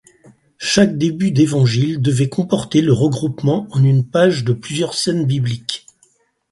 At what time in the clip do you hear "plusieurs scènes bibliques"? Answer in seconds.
4.53-5.85